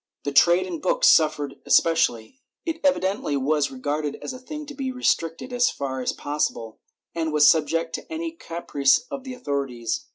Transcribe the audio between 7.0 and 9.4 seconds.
and was subject to any caprice of the